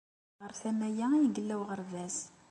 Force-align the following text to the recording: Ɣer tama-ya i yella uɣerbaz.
Ɣer 0.41 0.51
tama-ya 0.61 1.07
i 1.15 1.21
yella 1.35 1.55
uɣerbaz. 1.61 2.17